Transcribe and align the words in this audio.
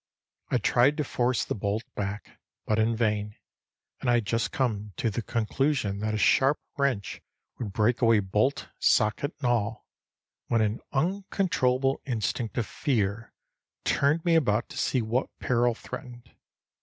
I 0.49 0.57
tried 0.57 0.97
to 0.97 1.03
force 1.03 1.45
the 1.45 1.53
bolt 1.53 1.83
back, 1.93 2.39
but 2.65 2.79
in 2.79 2.95
vain; 2.95 3.35
and 3.99 4.09
I 4.09 4.15
had 4.15 4.25
just 4.25 4.51
come 4.51 4.93
to 4.97 5.11
the 5.11 5.21
conclusion 5.21 5.99
that 5.99 6.15
a 6.15 6.17
sharp 6.17 6.59
wrench 6.75 7.21
would 7.59 7.71
break 7.71 8.01
away 8.01 8.17
bolt, 8.21 8.67
socket, 8.79 9.35
and 9.37 9.45
all, 9.47 9.85
when 10.47 10.61
an 10.61 10.79
uncontrollable 10.91 12.01
instinct 12.07 12.57
of 12.57 12.65
fear 12.65 13.31
turned 13.83 14.25
me 14.25 14.33
about 14.33 14.69
to 14.69 14.77
see 14.79 15.03
what 15.03 15.29
peril 15.37 15.75
threatened. 15.75 16.31